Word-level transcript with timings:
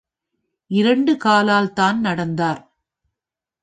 இரண்டு 0.71 1.17
காலால்தான் 1.23 1.99
நடந்தார். 1.99 2.61